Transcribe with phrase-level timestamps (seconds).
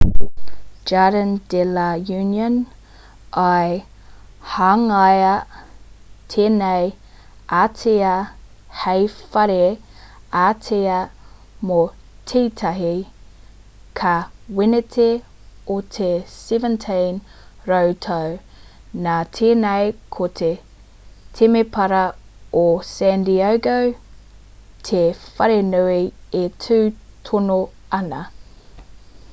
[0.89, 1.81] jardīn de la
[2.19, 2.53] uniōn
[3.41, 3.73] i
[4.53, 5.33] hangaia
[6.35, 6.87] tēnei
[7.57, 8.13] ātea
[8.85, 9.03] hei
[9.35, 9.67] whare
[10.45, 10.95] ātea
[11.73, 11.77] mō
[12.31, 12.95] tētahi
[14.01, 15.07] kaweneti
[15.75, 18.33] o te 17 rautau
[19.09, 20.51] nā tēnei ko te
[21.41, 22.03] temepara
[22.63, 23.77] o san diego
[24.89, 26.03] te wharenui
[26.43, 26.83] e tū
[27.31, 27.63] tonu
[28.01, 28.23] ana